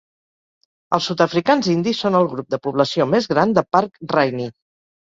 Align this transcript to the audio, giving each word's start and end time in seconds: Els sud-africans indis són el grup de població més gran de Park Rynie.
Els 0.97 1.09
sud-africans 1.11 1.69
indis 1.75 2.01
són 2.07 2.19
el 2.23 2.27
grup 2.35 2.51
de 2.57 2.63
població 2.65 3.11
més 3.13 3.31
gran 3.37 3.57
de 3.61 3.67
Park 3.77 4.07
Rynie. 4.19 4.55